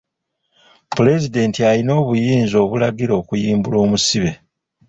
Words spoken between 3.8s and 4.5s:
omusibe.